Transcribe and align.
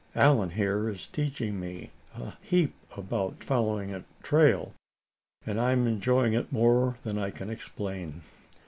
Allan, 0.15 0.49
here, 0.49 0.89
is 0.89 1.05
teaching 1.05 1.59
me 1.59 1.91
a 2.15 2.33
heap 2.41 2.73
about 2.97 3.43
following 3.43 3.93
a 3.93 4.03
trail, 4.23 4.73
and 5.45 5.61
I'm 5.61 5.85
enjoying 5.85 6.33
it 6.33 6.51
more 6.51 6.97
than 7.03 7.19
I 7.19 7.29
can 7.29 7.51
explain. 7.51 8.23